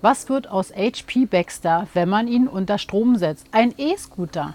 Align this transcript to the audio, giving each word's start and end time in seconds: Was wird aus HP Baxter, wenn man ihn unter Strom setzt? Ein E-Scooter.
Was 0.00 0.28
wird 0.28 0.48
aus 0.48 0.72
HP 0.72 1.26
Baxter, 1.26 1.88
wenn 1.92 2.08
man 2.08 2.28
ihn 2.28 2.46
unter 2.46 2.78
Strom 2.78 3.16
setzt? 3.16 3.46
Ein 3.50 3.74
E-Scooter. 3.76 4.54